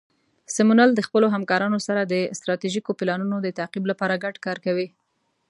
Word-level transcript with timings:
سمونمل 0.55 0.89
د 0.95 1.01
خپلو 1.07 1.27
همکارانو 1.35 1.79
سره 1.87 2.01
د 2.05 2.13
ستراتیژیکو 2.39 2.91
پلانونو 2.99 3.37
د 3.41 3.47
تطبیق 3.59 3.83
لپاره 3.91 4.21
ګډ 4.23 4.35
کار 4.45 4.57
کوي. 4.65 4.87